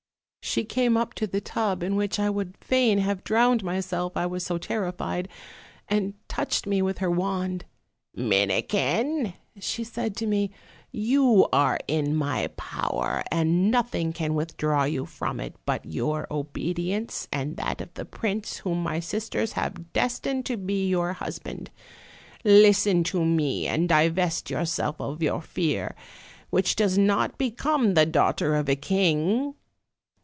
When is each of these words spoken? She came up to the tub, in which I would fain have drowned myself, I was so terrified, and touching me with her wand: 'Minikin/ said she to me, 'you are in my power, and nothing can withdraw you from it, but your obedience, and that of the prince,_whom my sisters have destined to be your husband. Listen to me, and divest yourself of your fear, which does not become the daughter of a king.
She 0.43 0.65
came 0.65 0.97
up 0.97 1.13
to 1.13 1.27
the 1.27 1.39
tub, 1.39 1.81
in 1.81 1.95
which 1.95 2.19
I 2.19 2.29
would 2.29 2.57
fain 2.59 2.97
have 2.97 3.23
drowned 3.23 3.63
myself, 3.63 4.17
I 4.17 4.25
was 4.25 4.43
so 4.45 4.57
terrified, 4.57 5.29
and 5.87 6.13
touching 6.27 6.69
me 6.71 6.81
with 6.81 6.97
her 6.97 7.11
wand: 7.11 7.63
'Minikin/ 8.17 9.35
said 9.61 10.17
she 10.19 10.19
to 10.19 10.27
me, 10.27 10.51
'you 10.91 11.47
are 11.53 11.79
in 11.87 12.15
my 12.15 12.47
power, 12.57 13.23
and 13.31 13.71
nothing 13.71 14.11
can 14.11 14.33
withdraw 14.33 14.83
you 14.83 15.05
from 15.05 15.39
it, 15.39 15.55
but 15.65 15.85
your 15.85 16.27
obedience, 16.29 17.29
and 17.31 17.55
that 17.55 17.79
of 17.79 17.93
the 17.93 18.03
prince,_whom 18.03 18.77
my 18.83 18.99
sisters 18.99 19.53
have 19.53 19.93
destined 19.93 20.45
to 20.47 20.57
be 20.57 20.85
your 20.89 21.13
husband. 21.13 21.69
Listen 22.43 23.05
to 23.05 23.23
me, 23.23 23.67
and 23.67 23.87
divest 23.87 24.49
yourself 24.49 24.99
of 24.99 25.23
your 25.23 25.41
fear, 25.41 25.95
which 26.49 26.75
does 26.75 26.97
not 26.97 27.37
become 27.37 27.93
the 27.93 28.07
daughter 28.07 28.55
of 28.55 28.67
a 28.67 28.75
king. 28.75 29.53